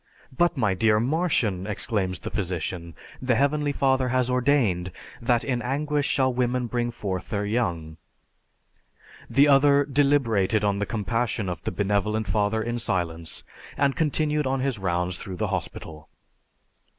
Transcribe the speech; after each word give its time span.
'""But, 0.35 0.57
my 0.57 0.73
dear 0.73 0.99
Martian," 0.99 1.67
exclaims 1.67 2.17
the 2.17 2.31
physician, 2.31 2.95
"the 3.21 3.35
Heavenly 3.35 3.71
Father 3.71 4.07
has 4.07 4.31
ordained 4.31 4.91
that 5.21 5.43
in 5.43 5.61
anguish 5.61 6.07
shall 6.07 6.33
woman 6.33 6.65
bring 6.65 6.89
forth 6.89 7.29
her 7.29 7.45
young." 7.45 7.97
The 9.29 9.47
other 9.47 9.85
deliberated 9.85 10.63
on 10.63 10.79
the 10.79 10.87
compassion 10.87 11.47
of 11.49 11.61
the 11.65 11.71
Benevolent 11.71 12.25
Father 12.27 12.63
in 12.63 12.79
silence, 12.79 13.43
and 13.77 13.95
continued 13.95 14.47
on 14.47 14.61
his 14.61 14.79
rounds 14.79 15.19
through 15.19 15.37
the 15.37 15.49
hospital. 15.49 16.09